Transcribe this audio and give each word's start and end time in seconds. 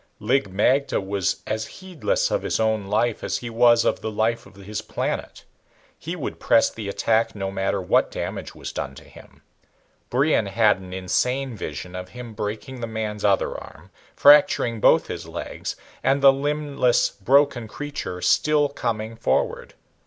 Lig 0.19 0.49
magte 0.51 0.97
was 1.05 1.43
as 1.45 1.67
heedless 1.67 2.31
of 2.31 2.41
his 2.41 2.59
own 2.59 2.87
life 2.87 3.23
as 3.23 3.37
he 3.37 3.51
was 3.51 3.85
of 3.85 4.01
the 4.01 4.09
life 4.09 4.47
of 4.47 4.55
his 4.55 4.81
planet. 4.81 5.43
He 5.95 6.15
would 6.15 6.39
press 6.39 6.71
the 6.71 6.89
attack 6.89 7.35
no 7.35 7.51
matter 7.51 7.79
what 7.79 8.09
damage 8.09 8.55
was 8.55 8.73
done 8.73 8.95
to 8.95 9.03
him. 9.03 9.43
Brion 10.09 10.47
had 10.47 10.79
an 10.79 10.91
insane 10.91 11.55
vision 11.55 11.95
of 11.95 12.09
him 12.09 12.33
breaking 12.33 12.79
the 12.81 12.87
man's 12.87 13.23
other 13.23 13.55
arm, 13.55 13.91
fracturing 14.15 14.79
both 14.81 15.05
his 15.05 15.27
legs, 15.27 15.75
and 16.01 16.19
the 16.23 16.33
limbless 16.33 17.11
broken 17.11 17.67
creature 17.67 18.23
still 18.23 18.69
coming 18.69 19.15
forward. 19.15 19.75